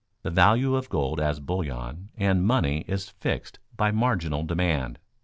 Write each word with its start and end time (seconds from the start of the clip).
The 0.23 0.31
value 0.31 0.73
of 0.73 0.89
gold 0.89 1.19
as 1.19 1.39
bullion 1.39 2.09
and 2.17 2.43
money 2.43 2.85
is 2.87 3.07
fixed 3.09 3.59
by 3.77 3.91
marginal 3.91 4.41
demand. 4.43 4.97